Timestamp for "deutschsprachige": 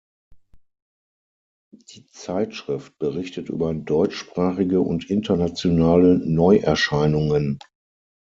3.75-4.81